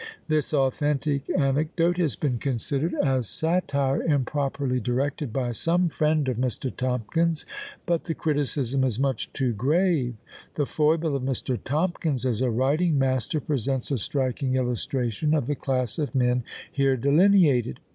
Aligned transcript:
This 0.27 0.51
authentic 0.51 1.29
anecdote 1.37 1.97
has 1.97 2.15
been 2.15 2.39
considered 2.39 2.95
as 2.95 3.29
"satire 3.29 4.01
improperly 4.01 4.79
directed" 4.79 5.31
by 5.31 5.51
some 5.51 5.89
friend 5.89 6.27
of 6.27 6.37
Mr. 6.37 6.75
Tomkins 6.75 7.45
but 7.85 8.05
the 8.05 8.15
criticism 8.15 8.83
is 8.83 8.99
much 8.99 9.31
too 9.31 9.53
grave! 9.53 10.15
The 10.55 10.65
foible 10.65 11.15
of 11.15 11.21
Mr. 11.21 11.55
Tomkins 11.63 12.25
as 12.25 12.41
a 12.41 12.49
writing 12.49 12.97
master 12.97 13.39
presents 13.39 13.91
a 13.91 13.99
striking 13.99 14.55
illustration 14.55 15.35
of 15.35 15.45
the 15.45 15.53
class 15.53 15.99
of 15.99 16.15
men 16.15 16.45
here 16.71 16.97
delineated. 16.97 17.79